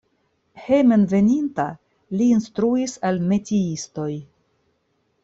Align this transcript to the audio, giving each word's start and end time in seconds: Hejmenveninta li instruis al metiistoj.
Hejmenveninta 0.67 1.65
li 2.21 2.29
instruis 2.37 2.97
al 3.11 3.21
metiistoj. 3.33 4.09